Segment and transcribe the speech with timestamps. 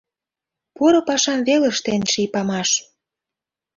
[0.75, 2.69] Поро пашам вел Ыштен ший памаш.